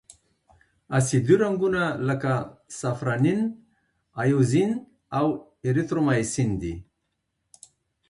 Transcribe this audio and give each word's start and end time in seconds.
اسیدي 0.97 1.35
رنګونه 1.43 1.83
لکه 2.07 2.33
سافرانین، 2.79 3.41
ائوزین 4.21 4.71
او 5.17 5.25
ایریترومایسین 5.65 6.49
دي. 6.61 6.75